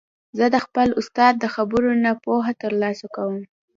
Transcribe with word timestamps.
زه 0.37 0.45
د 0.53 0.57
خپل 0.65 0.87
استاد 0.99 1.33
د 1.39 1.45
خبرو 1.55 1.91
نه 2.03 2.11
پوهه 2.23 2.53
تر 2.61 2.71
لاسه 2.81 3.07
کوم. 3.15 3.39